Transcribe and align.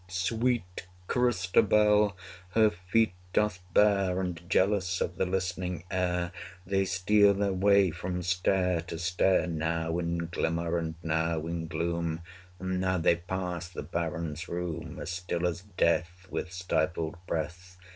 165 0.07 0.15
Sweet 0.25 0.87
Christabel 1.05 2.17
her 2.55 2.71
feet 2.71 3.13
doth 3.33 3.59
bare, 3.71 4.19
And 4.19 4.41
jealous 4.49 4.99
of 4.99 5.15
the 5.17 5.27
listening 5.27 5.83
air 5.91 6.31
They 6.65 6.85
steal 6.85 7.35
their 7.35 7.53
way 7.53 7.91
from 7.91 8.23
stair 8.23 8.81
to 8.87 8.97
stair, 8.97 9.45
Now 9.45 9.99
in 9.99 10.17
glimmer, 10.25 10.75
and 10.79 10.95
now 11.03 11.45
in 11.45 11.67
gloom, 11.67 12.21
And 12.59 12.79
now 12.81 12.97
they 12.97 13.17
pass 13.17 13.69
the 13.69 13.83
Baron's 13.83 14.47
room, 14.49 14.95
170 14.97 15.01
As 15.03 15.11
still 15.11 15.45
as 15.45 15.61
death, 15.77 16.25
with 16.31 16.51
stifled 16.51 17.17
breath! 17.27 17.77